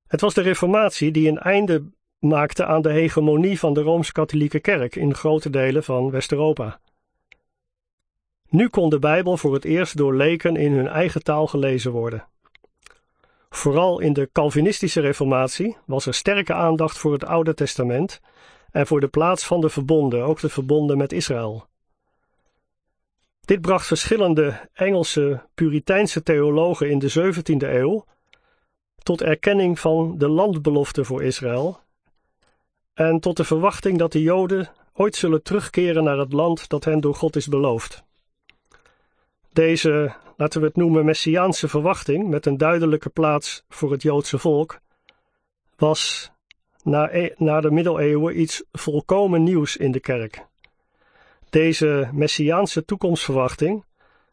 [0.07, 1.83] Het was de Reformatie die een einde
[2.19, 6.79] maakte aan de hegemonie van de rooms-katholieke kerk in grote delen van West-Europa.
[8.49, 12.25] Nu kon de Bijbel voor het eerst door leken in hun eigen taal gelezen worden.
[13.53, 18.21] Vooral in de Calvinistische Reformatie was er sterke aandacht voor het Oude Testament
[18.71, 21.65] en voor de plaats van de verbonden, ook de verbonden met Israël.
[23.41, 28.05] Dit bracht verschillende Engelse Puriteinse theologen in de 17e eeuw
[29.03, 31.79] tot erkenning van de landbelofte voor Israël
[32.93, 36.99] en tot de verwachting dat de Joden ooit zullen terugkeren naar het land dat hen
[36.99, 38.03] door God is beloofd.
[39.53, 44.79] Deze, laten we het noemen, messiaanse verwachting met een duidelijke plaats voor het Joodse volk,
[45.75, 46.31] was
[46.83, 50.45] na, e na de middeleeuwen iets volkomen nieuws in de kerk.
[51.49, 53.83] Deze messiaanse toekomstverwachting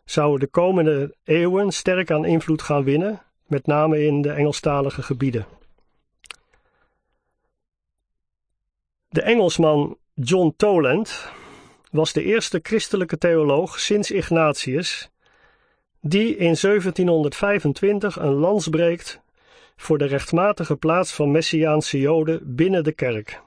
[0.05, 5.47] zou de komende eeuwen sterk aan invloed gaan winnen, met name in de Engelstalige gebieden.
[9.09, 11.31] De Engelsman John Toland
[11.91, 15.11] was de eerste christelijke theoloog sinds Ignatius
[16.01, 19.21] die in 1725 een lans breekt
[19.77, 23.43] voor de rechtmatige plaats van Messiaanse Joden binnen de kerk.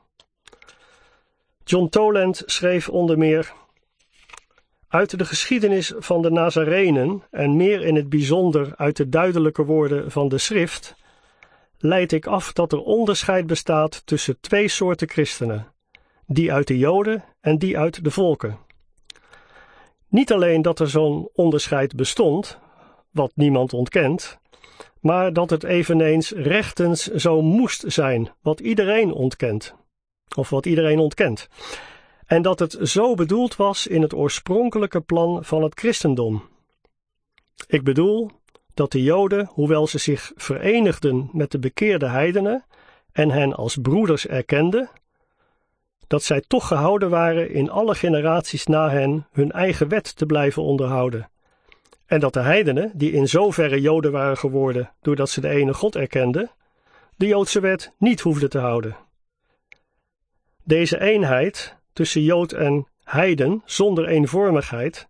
[1.63, 3.53] John Toland schreef onder meer
[4.87, 10.11] uit de geschiedenis van de Nazarenen en meer in het bijzonder uit de duidelijke woorden
[10.11, 10.95] van de schrift
[11.77, 15.67] leid ik af dat er onderscheid bestaat tussen twee soorten christenen,
[16.25, 18.57] die uit de Joden en die uit de volken.
[20.11, 22.59] Niet alleen dat er zo'n onderscheid bestond,
[23.11, 24.39] wat niemand ontkent,
[24.99, 29.75] maar dat het eveneens rechtens zo moest zijn, wat iedereen ontkent,
[30.35, 31.47] of wat iedereen ontkent,
[32.25, 36.43] en dat het zo bedoeld was in het oorspronkelijke plan van het christendom.
[37.67, 38.31] Ik bedoel
[38.73, 42.65] dat de Joden, hoewel ze zich verenigden met de bekeerde heidenen
[43.11, 44.89] en hen als broeders erkenden,
[46.11, 50.63] dat zij toch gehouden waren in alle generaties na hen hun eigen wet te blijven
[50.63, 51.29] onderhouden.
[52.05, 55.95] En dat de heidenen, die in zoverre Joden waren geworden doordat ze de ene God
[55.95, 56.51] erkenden,
[57.15, 58.97] de Joodse wet niet hoefden te houden.
[60.63, 65.07] Deze eenheid tussen Jood en heiden zonder eenvormigheid,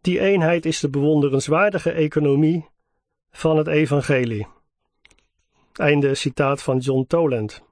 [0.00, 2.68] die eenheid is de bewonderenswaardige economie
[3.30, 4.46] van het evangelie.
[5.72, 7.68] Einde citaat van John Toland.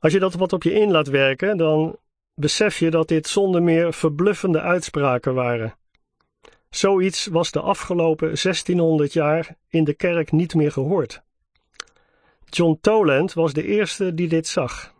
[0.00, 1.96] Als je dat wat op je in laat werken, dan
[2.34, 5.74] besef je dat dit zonder meer verbluffende uitspraken waren.
[6.70, 11.22] Zoiets was de afgelopen 1600 jaar in de kerk niet meer gehoord.
[12.44, 14.94] John Toland was de eerste die dit zag.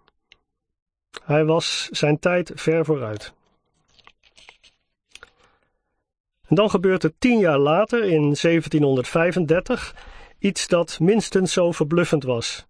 [1.24, 3.32] Hij was zijn tijd ver vooruit.
[6.46, 9.94] En dan gebeurt er tien jaar later, in 1735,
[10.38, 12.66] iets dat minstens zo verbluffend was.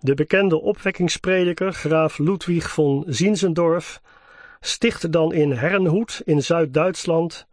[0.00, 4.00] De bekende opwekkingsprediker, graaf Ludwig von Zinzendorf,
[4.60, 7.46] stichtte dan in Herrnhut in Zuid-Duitsland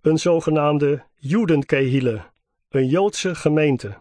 [0.00, 2.20] een zogenaamde Judenkehille,
[2.68, 3.94] een Joodse gemeente.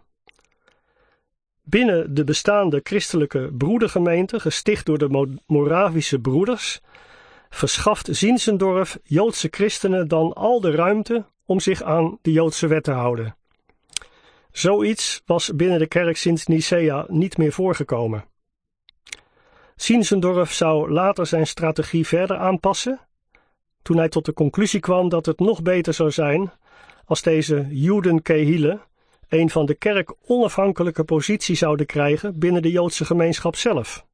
[1.64, 6.82] Binnen de bestaande christelijke broedergemeente, gesticht door de Moravische broeders,
[7.50, 12.92] verschaft Zinzendorf Joodse christenen dan al de ruimte om zich aan de Joodse wet te
[12.92, 13.36] houden.
[14.60, 18.26] Zoiets was binnen de kerk sinds Nicea niet meer voorgekomen.
[19.76, 23.00] Zinzendorf zou later zijn strategie verder aanpassen,
[23.82, 26.52] toen hij tot de conclusie kwam dat het nog beter zou zijn
[27.06, 28.80] als deze Judenkehille
[29.28, 34.06] een van de kerk onafhankelijke positie zouden krijgen binnen de Joodse gemeenschap zelf.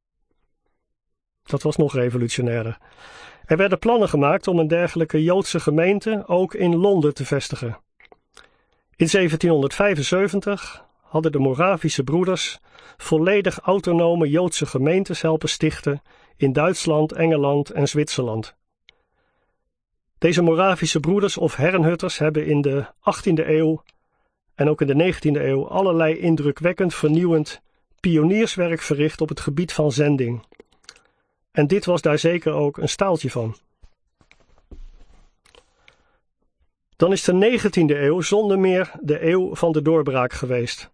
[1.42, 2.78] Dat was nog revolutionairder.
[3.44, 7.84] Er werden plannen gemaakt om een dergelijke Joodse gemeente ook in Londen te vestigen.
[8.98, 12.58] In 1775 hadden de Moravische broeders
[12.96, 16.02] volledig autonome Joodse gemeentes helpen stichten
[16.36, 18.56] in Duitsland, Engeland en Zwitserland.
[20.18, 23.82] Deze Moravische broeders of herrenhutters hebben in de 18e eeuw
[24.54, 27.62] en ook in de 19e eeuw allerlei indrukwekkend vernieuwend
[28.00, 30.44] pionierswerk verricht op het gebied van zending.
[31.50, 33.56] En dit was daar zeker ook een staaltje van.
[36.96, 40.90] Dan is de 19e eeuw zonder meer de eeuw van de doorbraak geweest.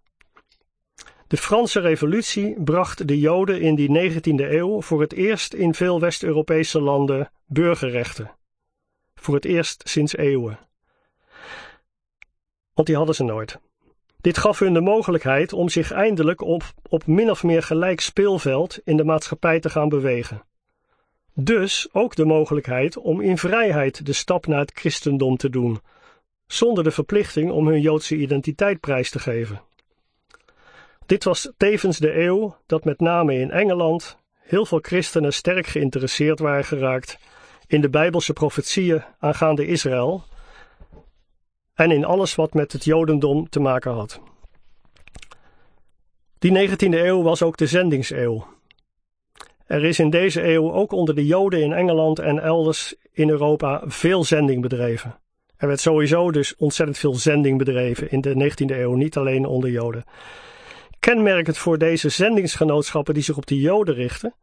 [1.27, 6.01] De Franse Revolutie bracht de Joden in die 19e eeuw voor het eerst in veel
[6.01, 8.31] West-Europese landen burgerrechten.
[9.15, 10.59] Voor het eerst sinds eeuwen.
[12.75, 13.61] Want die hadden ze nooit.
[14.21, 18.79] Dit gaf hun de mogelijkheid om zich eindelijk op, op min of meer gelijk speelveld
[18.85, 20.43] in de maatschappij te gaan bewegen.
[21.35, 25.81] Dus ook de mogelijkheid om in vrijheid de stap naar het christendom te doen,
[26.47, 29.62] zonder de verplichting om hun Joodse identiteit prijs te geven.
[31.07, 36.38] Dit was tevens de eeuw dat met name in Engeland heel veel christenen sterk geïnteresseerd
[36.38, 37.18] waren geraakt
[37.66, 40.25] in de Bijbelse profetieën aangaande Israël
[41.75, 44.21] en in alles wat met het Jodendom te maken had.
[46.38, 48.47] Die 19e eeuw was ook de zendingseeuw.
[49.73, 53.83] Er is in deze eeuw ook onder de Joden in Engeland en elders in Europa
[53.85, 55.19] veel zending bedreven.
[55.57, 59.71] Er werd sowieso dus ontzettend veel zending bedreven in de 19e eeuw, niet alleen onder
[59.71, 60.05] Joden.
[60.99, 64.35] Kenmerkend voor deze zendingsgenootschappen die zich op de Joden richten,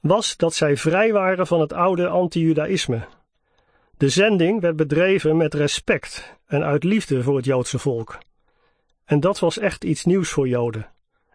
[0.00, 3.00] was dat zij vrij waren van het oude anti-Judaïsme.
[3.96, 8.18] De zending werd bedreven met respect en uit liefde voor het Joodse volk.
[9.04, 10.86] En dat was echt iets nieuws voor Joden.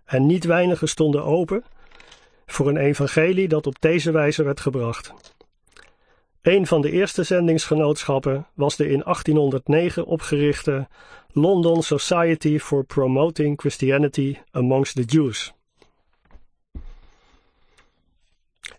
[0.06, 1.64] En niet weinigen stonden open
[2.46, 5.14] voor een evangelie dat op deze wijze werd gebracht.
[6.42, 10.88] Een van de eerste zendingsgenootschappen was de in 1809 opgerichte
[11.32, 15.54] London Society for Promoting Christianity Amongst the Jews.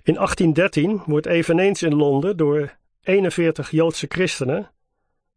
[0.02, 4.70] In 1813 wordt eveneens in Londen door 41 Joodse christenen,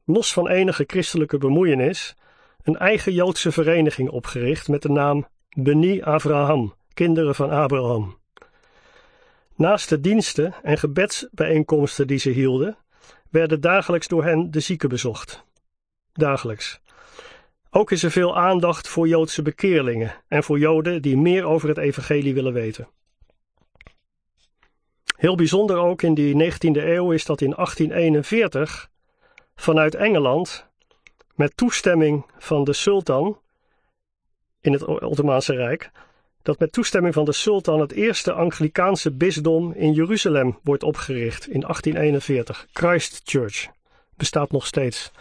[0.06, 2.16] los van enige christelijke bemoeienis,
[2.64, 8.18] een eigen Joodse vereniging opgericht met de naam Beni Avraham, kinderen van Abraham.
[9.56, 12.78] Naast de diensten en gebedsbijeenkomsten die ze hielden,
[13.30, 15.44] werden dagelijks door hen de zieken bezocht.
[16.14, 16.80] Dagelijks.
[17.70, 21.78] Ook is er veel aandacht voor Joodse bekeerlingen en voor Joden die meer over het
[21.78, 22.88] evangelie willen weten.
[25.18, 28.90] Heel bijzonder ook in die 19e eeuw is dat in 1841
[29.56, 30.68] vanuit Engeland,
[31.36, 33.40] met toestemming van de sultan
[34.62, 35.92] in het Ottomaanse Rijk,
[36.48, 41.60] dat met toestemming van de sultan het eerste Anglikaanse bisdom in Jeruzalem wordt opgericht in
[41.60, 42.68] 1841.
[42.74, 43.68] Christchurch
[44.16, 45.12] bestaat nog steeds.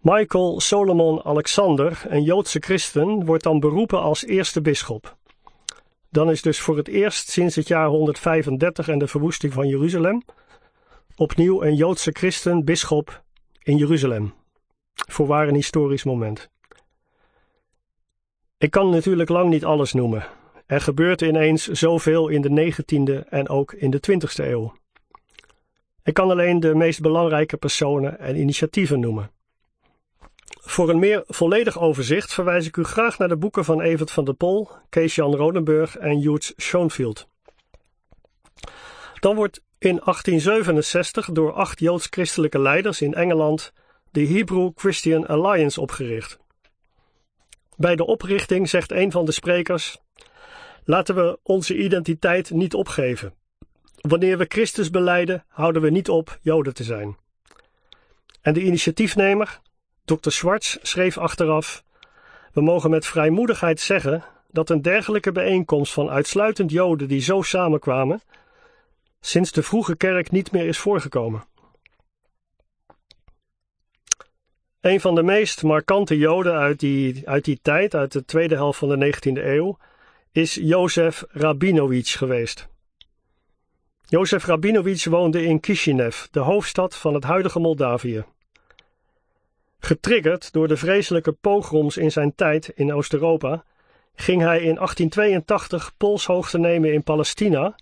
[0.00, 5.16] Michael Solomon Alexander, een Joodse christen, wordt dan beroepen als eerste bisschop.
[6.10, 10.22] Dan is dus voor het eerst sinds het jaar 135 en de verwoesting van Jeruzalem
[11.16, 13.22] opnieuw een Joodse christen bisschop
[13.62, 14.34] in Jeruzalem.
[14.94, 16.49] Voorwaar een historisch moment.
[18.60, 20.26] Ik kan natuurlijk lang niet alles noemen.
[20.66, 24.74] Er gebeurt ineens zoveel in de 19e en ook in de 20e eeuw.
[26.02, 29.30] Ik kan alleen de meest belangrijke personen en initiatieven noemen.
[30.60, 34.24] Voor een meer volledig overzicht verwijs ik u graag naar de boeken van Evert van
[34.24, 37.28] der Pol, Kees-Jan Rodenburg en Joost Schoenfield.
[39.20, 43.72] Dan wordt in 1867 door acht joods-christelijke leiders in Engeland
[44.10, 46.39] de Hebrew Christian Alliance opgericht.
[47.80, 49.98] Bij de oprichting zegt een van de sprekers:
[50.84, 53.34] Laten we onze identiteit niet opgeven.
[54.00, 57.16] Wanneer we Christus beleiden, houden we niet op Joden te zijn.
[58.40, 59.60] En de initiatiefnemer,
[60.04, 60.30] Dr.
[60.30, 61.84] Schwartz, schreef achteraf:
[62.52, 68.22] We mogen met vrijmoedigheid zeggen dat een dergelijke bijeenkomst van uitsluitend Joden die zo samenkwamen,
[69.20, 71.44] sinds de vroege kerk niet meer is voorgekomen.
[74.80, 78.78] Een van de meest markante Joden uit die, uit die tijd, uit de tweede helft
[78.78, 79.78] van de 19e eeuw,
[80.32, 82.68] is Jozef Rabinovich geweest.
[84.04, 88.24] Jozef Rabinovich woonde in Kishinev, de hoofdstad van het huidige Moldavië.
[89.78, 93.64] Getriggerd door de vreselijke pogroms in zijn tijd in Oost-Europa,
[94.14, 97.74] ging hij in 1882 polshoogte nemen in Palestina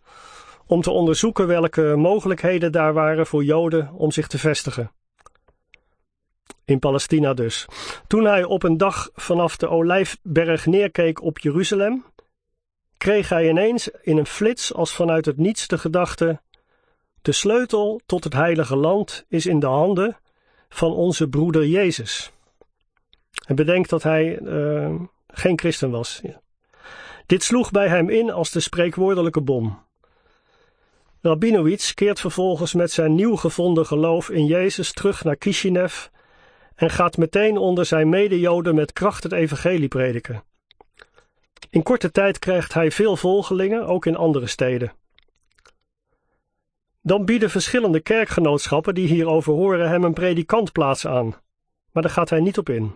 [0.67, 4.91] om te onderzoeken welke mogelijkheden daar waren voor Joden om zich te vestigen.
[6.69, 7.67] In Palestina dus.
[8.07, 12.05] Toen hij op een dag vanaf de Olijfberg neerkeek op Jeruzalem,
[12.97, 16.41] kreeg hij ineens in een flits als vanuit het niets de gedachte:
[17.23, 20.17] de sleutel tot het heilige land is in de handen
[20.69, 22.31] van onze broeder Jezus.
[23.47, 24.95] En bedenk dat hij uh,
[25.29, 26.21] geen christen was.
[27.27, 29.79] Dit sloeg bij hem in als de spreekwoordelijke bom.
[31.21, 36.07] Rabinowitz keert vervolgens met zijn nieuw gevonden geloof in Jezus terug naar Kishinev
[36.79, 40.45] en gaat meteen onder zijn medejoden met kracht het evangelie prediken.
[41.71, 44.93] In korte tijd krijgt hij veel volgelingen, ook in andere steden.
[47.03, 51.37] Dan bieden verschillende kerkgenootschappen die hierover horen hem een predikantplaats aan,
[51.93, 52.95] maar daar gaat hij niet op in.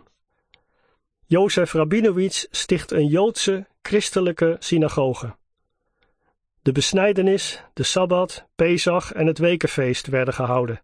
[1.26, 5.36] Jozef Rabinowitz sticht een Joodse christelijke synagoge.
[6.62, 10.82] De besnijdenis, de Sabbat, Pesach en het wekenfeest werden gehouden.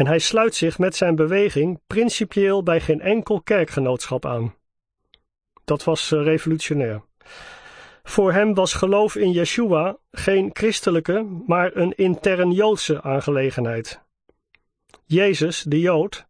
[0.00, 4.54] En hij sluit zich met zijn beweging principieel bij geen enkel kerkgenootschap aan.
[5.64, 7.02] Dat was eh, revolutionair.
[8.02, 14.00] Voor hem was geloof in Yeshua geen christelijke, maar een intern Joodse aangelegenheid.
[15.04, 16.26] Jezus, de Jood,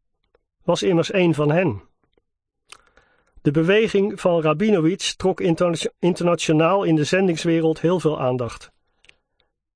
[0.64, 1.82] was immers een van hen.
[3.42, 5.40] De beweging van Rabinowitz trok
[5.98, 8.72] internationaal in de zendingswereld heel veel aandacht.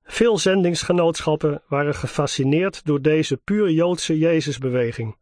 [0.04, 5.16] Veel zendingsgenootschappen waren gefascineerd door deze puur Joodse Jezusbeweging.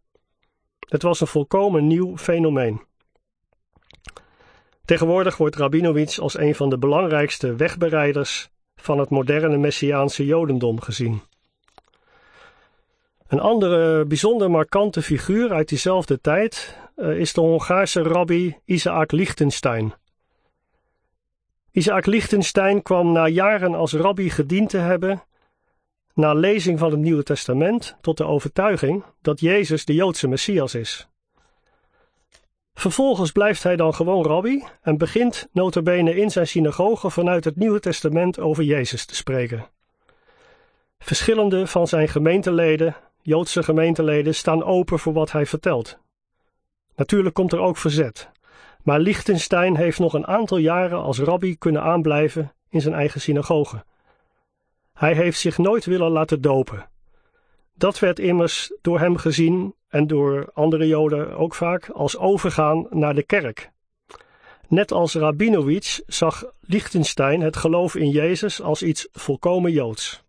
[0.89, 2.83] Het was een volkomen nieuw fenomeen.
[4.85, 11.23] Tegenwoordig wordt Rabinowitz als een van de belangrijkste wegbereiders van het moderne Messiaanse Jodendom gezien.
[13.29, 19.95] Een andere bijzonder markante figuur uit diezelfde tijd uh, is de Hongaarse rabbi Isaac Lichtenstein.
[21.75, 25.23] Isaac Lichtenstein kwam na jaren als rabbi gediend te hebben,
[26.15, 31.09] na lezing van het Nieuwe Testament, tot de overtuiging dat Jezus de Joodse Messias is.
[32.75, 37.81] Vervolgens blijft hij dan gewoon rabbi en begint notabene in zijn synagoge vanuit het Nieuwe
[37.81, 39.67] Testament over Jezus te spreken.
[40.99, 45.99] Verschillende van zijn gemeenteleden, Joodse gemeenteleden, staan open voor wat hij vertelt.
[46.97, 48.31] Natuurlijk komt er ook verzet,
[48.83, 53.85] maar Liechtenstein heeft nog een aantal jaren als rabbi kunnen aanblijven in zijn eigen synagoge.
[54.93, 56.89] Hij heeft zich nooit willen laten dopen.
[57.75, 63.15] Dat werd immers door hem gezien en door andere Joden ook vaak als overgaan naar
[63.15, 63.71] de kerk.
[64.69, 70.23] Net als Rabinowitz zag Liechtenstein het geloof in Jezus als iets volkomen Joods.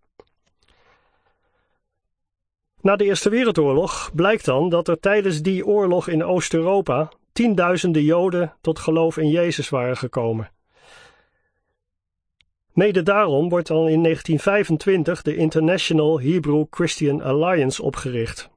[2.81, 8.53] Na de Eerste Wereldoorlog blijkt dan dat er tijdens die oorlog in Oost-Europa tienduizenden Joden
[8.61, 10.51] tot geloof in Jezus waren gekomen.
[12.73, 18.49] Mede daarom wordt dan in 1925 de International Hebrew Christian Alliance opgericht.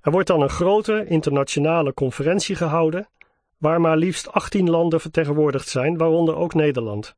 [0.00, 3.08] Er wordt dan een grote internationale conferentie gehouden,
[3.58, 7.16] waar maar liefst 18 landen vertegenwoordigd zijn, waaronder ook Nederland.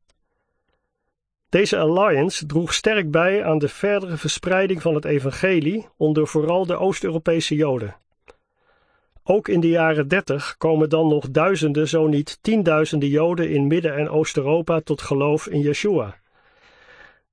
[1.49, 6.77] Deze alliance droeg sterk bij aan de verdere verspreiding van het evangelie onder vooral de
[6.77, 7.95] Oost-Europese Joden.
[9.29, 13.95] Ook in de jaren 30 komen dan nog duizenden, zo niet tienduizenden Joden in Midden-
[13.95, 16.17] en Oost-Europa tot geloof in Yeshua.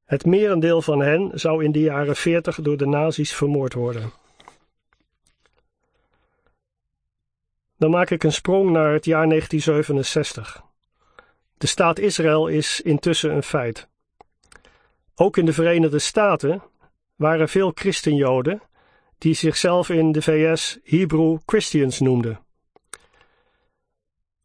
[0.04, 4.12] Het merendeel van hen zou in de jaren 40 door de nazi's vermoord worden.
[7.78, 10.62] Dan maak ik een sprong naar het jaar 1967.
[11.58, 13.88] De staat Israël is intussen een feit.
[15.14, 16.62] Ook in de Verenigde Staten
[17.16, 18.62] waren veel christenjoden
[19.24, 22.40] die zichzelf in de VS Hebrew Christians noemden.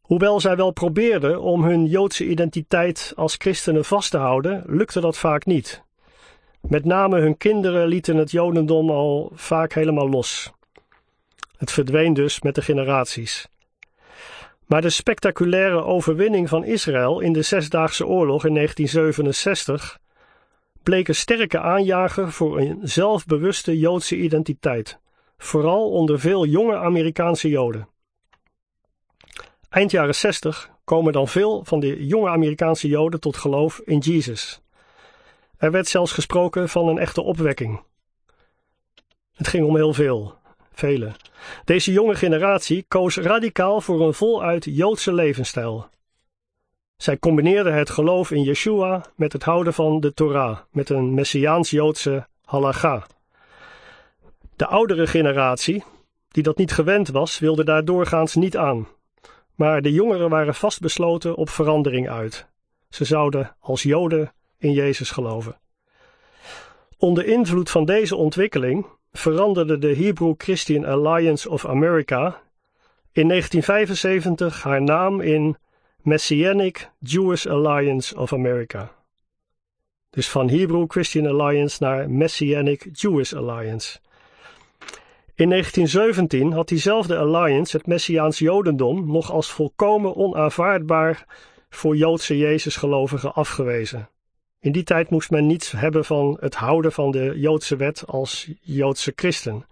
[0.00, 5.18] Hoewel zij wel probeerden om hun Joodse identiteit als christenen vast te houden, lukte dat
[5.18, 5.82] vaak niet.
[6.60, 10.52] Met name hun kinderen lieten het Jodendom al vaak helemaal los.
[11.56, 13.48] Het verdween dus met de generaties.
[14.66, 19.98] Maar de spectaculaire overwinning van Israël in de Zesdaagse Oorlog in 1967
[20.82, 24.98] bleek een sterke aanjager voor een zelfbewuste Joodse identiteit,
[25.38, 27.88] vooral onder veel jonge Amerikaanse Joden.
[29.68, 34.62] Eind jaren 60 komen dan veel van de jonge Amerikaanse Joden tot geloof in Jezus.
[35.56, 37.82] Er werd zelfs gesproken van een echte opwekking.
[39.34, 40.34] Het ging om heel veel,
[40.72, 41.12] vele.
[41.64, 45.88] Deze jonge generatie koos radicaal voor een voluit Joodse levensstijl.
[47.00, 52.26] Zij combineerden het geloof in Yeshua met het houden van de Torah, met een Messiaans-Joodse
[52.44, 53.06] halacha.
[54.56, 55.84] De oudere generatie,
[56.28, 58.86] die dat niet gewend was, wilde daar doorgaans niet aan.
[59.54, 62.46] Maar de jongeren waren vastbesloten op verandering uit.
[62.88, 65.58] Ze zouden als Joden in Jezus geloven.
[66.96, 72.40] Onder invloed van deze ontwikkeling veranderde de Hebrew Christian Alliance of America
[73.12, 75.56] in 1975 haar naam in
[76.02, 78.92] Messianic Jewish Alliance of America.
[80.10, 83.98] Dus van Hebrew Christian Alliance naar Messianic Jewish Alliance.
[85.34, 91.26] In 1917 had diezelfde alliance het Messiaans Jodendom nog als volkomen onaanvaardbaar
[91.70, 94.08] voor Joodse Jezusgelovigen afgewezen.
[94.60, 98.50] In die tijd moest men niets hebben van het houden van de Joodse wet als
[98.60, 99.66] Joodse christen.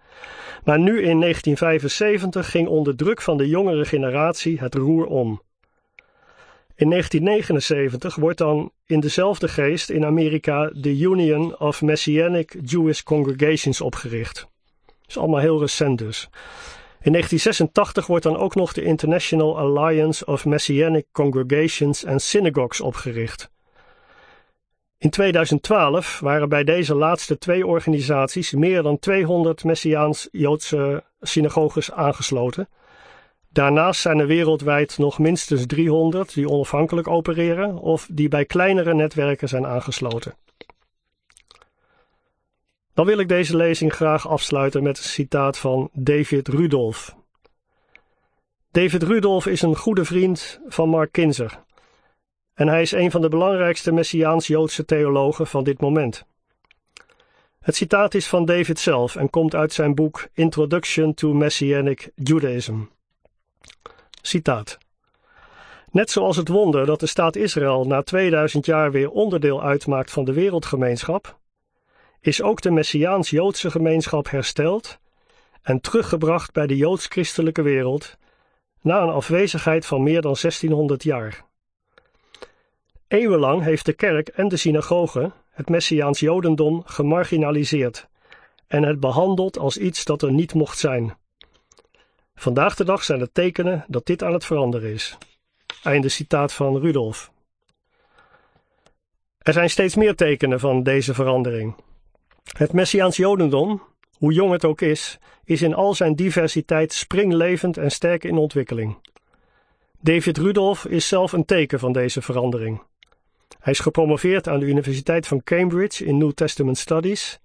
[0.64, 5.40] Maar nu in 1975 ging onder druk van de jongere generatie het roer om.
[6.78, 13.80] In 1979 wordt dan in dezelfde geest in Amerika de Union of Messianic Jewish Congregations
[13.80, 14.48] opgericht.
[14.86, 16.28] Dat is allemaal heel recent dus.
[17.00, 23.50] In 1986 wordt dan ook nog de International Alliance of Messianic Congregations and Synagogues opgericht.
[24.98, 32.68] In 2012 waren bij deze laatste twee organisaties meer dan 200 Messiaans-Joodse synagoges aangesloten.
[33.58, 39.48] Daarnaast zijn er wereldwijd nog minstens 300 die onafhankelijk opereren of die bij kleinere netwerken
[39.48, 40.34] zijn aangesloten.
[42.94, 47.14] Dan wil ik deze lezing graag afsluiten met een citaat van David Rudolph.
[48.70, 51.62] David Rudolph is een goede vriend van Mark Kinzer.
[52.54, 56.26] En hij is een van de belangrijkste Messiaans-Joodse theologen van dit moment.
[57.60, 62.80] Het citaat is van David zelf en komt uit zijn boek Introduction to Messianic Judaism.
[64.22, 64.78] Citaat.
[65.90, 70.24] Net zoals het wonder dat de staat Israël na 2000 jaar weer onderdeel uitmaakt van
[70.24, 71.38] de wereldgemeenschap,
[72.20, 74.98] is ook de Messiaans-Joodse gemeenschap hersteld
[75.62, 78.16] en teruggebracht bij de joods-christelijke wereld
[78.80, 81.44] na een afwezigheid van meer dan 1600 jaar.
[83.08, 88.08] Eeuwenlang heeft de kerk en de synagoge het Messiaans Jodendom gemarginaliseerd
[88.66, 91.16] en het behandeld als iets dat er niet mocht zijn.
[92.40, 95.18] Vandaag de dag zijn er tekenen dat dit aan het veranderen is.
[95.82, 97.30] Einde citaat van Rudolf.
[99.38, 101.74] Er zijn steeds meer tekenen van deze verandering.
[102.56, 103.82] Het Messiaans Jodendom,
[104.18, 108.96] hoe jong het ook is, is in al zijn diversiteit springlevend en sterk in ontwikkeling.
[110.00, 112.82] David Rudolf is zelf een teken van deze verandering.
[113.58, 117.40] Hij is gepromoveerd aan de Universiteit van Cambridge in New Testament Studies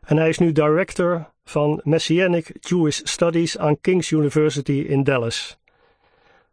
[0.00, 5.58] en hij is nu director van Messianic Jewish Studies aan King's University in Dallas.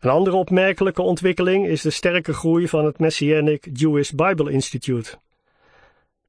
[0.00, 5.18] Een andere opmerkelijke ontwikkeling is de sterke groei van het Messianic Jewish Bible Institute.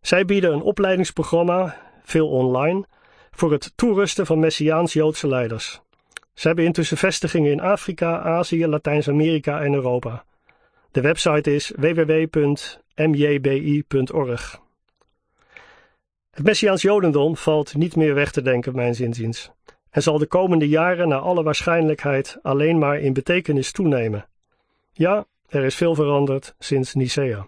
[0.02, 2.86] Zij bieden een opleidingsprogramma, veel online,
[3.38, 5.82] voor het toerusten van Messiaans-Joodse leiders.
[6.34, 10.26] Ze hebben intussen vestigingen in Afrika, Azië, Latijns-Amerika en Europa.
[10.92, 12.62] De website is www.mjbi.org.
[16.32, 19.52] Het Messiaans Jodendom valt niet meer weg te denken, mijn inziens,
[19.90, 24.28] en zal de komende jaren naar alle waarschijnlijkheid alleen maar in betekenis toenemen.
[24.92, 27.48] Ja, er is veel veranderd sinds Nicea.